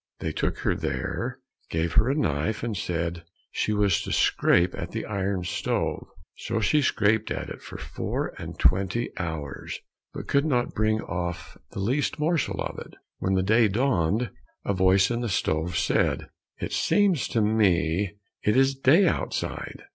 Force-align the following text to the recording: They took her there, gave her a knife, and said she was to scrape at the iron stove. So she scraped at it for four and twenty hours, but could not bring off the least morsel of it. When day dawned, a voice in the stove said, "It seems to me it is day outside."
They 0.19 0.31
took 0.31 0.57
her 0.65 0.73
there, 0.75 1.37
gave 1.69 1.93
her 1.93 2.09
a 2.09 2.15
knife, 2.15 2.63
and 2.63 2.75
said 2.75 3.23
she 3.51 3.71
was 3.71 4.01
to 4.01 4.11
scrape 4.11 4.73
at 4.75 4.89
the 4.89 5.05
iron 5.05 5.43
stove. 5.43 6.07
So 6.37 6.59
she 6.59 6.81
scraped 6.81 7.29
at 7.29 7.49
it 7.49 7.61
for 7.61 7.77
four 7.77 8.33
and 8.39 8.57
twenty 8.57 9.11
hours, 9.19 9.77
but 10.11 10.27
could 10.27 10.43
not 10.43 10.73
bring 10.73 11.01
off 11.01 11.55
the 11.69 11.79
least 11.81 12.17
morsel 12.17 12.59
of 12.61 12.79
it. 12.79 12.95
When 13.19 13.35
day 13.45 13.67
dawned, 13.67 14.31
a 14.65 14.73
voice 14.73 15.11
in 15.11 15.21
the 15.21 15.29
stove 15.29 15.77
said, 15.77 16.29
"It 16.57 16.73
seems 16.73 17.27
to 17.27 17.41
me 17.43 18.15
it 18.41 18.57
is 18.57 18.73
day 18.73 19.07
outside." 19.07 19.83